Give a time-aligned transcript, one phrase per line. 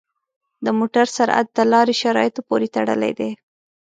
[0.65, 3.31] د موټر سرعت د لارې شرایطو پورې تړلی دی.